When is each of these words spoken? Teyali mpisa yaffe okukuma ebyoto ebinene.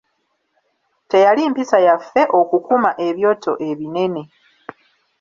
Teyali 1.09 1.41
mpisa 1.51 1.77
yaffe 1.87 2.21
okukuma 2.39 2.89
ebyoto 3.07 3.51
ebinene. 3.69 4.21